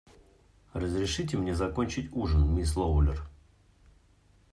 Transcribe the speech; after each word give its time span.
Разрешите 0.73 1.37
мне 1.37 1.53
закончить 1.53 2.09
ужин, 2.15 2.55
мисс 2.55 2.75
Лоулер. 2.75 3.29